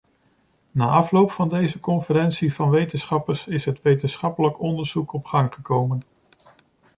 [0.71, 6.01] Na afloop van deze conferentie van wetenschappers is het wetenschappelijk onderzoek op gang gekomen.